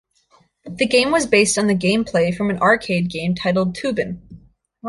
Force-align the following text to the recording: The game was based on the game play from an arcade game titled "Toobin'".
The 0.65 0.87
game 0.87 1.11
was 1.11 1.27
based 1.27 1.59
on 1.59 1.67
the 1.67 1.75
game 1.75 2.03
play 2.03 2.31
from 2.31 2.49
an 2.49 2.57
arcade 2.57 3.07
game 3.11 3.35
titled 3.35 3.75
"Toobin'". 3.77 4.19